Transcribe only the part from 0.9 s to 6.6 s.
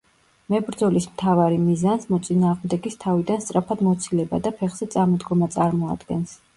მთავარი მიზანს მოწინააღმდეგის თავიდან სწრაფად მოცილება და ფეხზე წამოდგომა წარმოადგენს.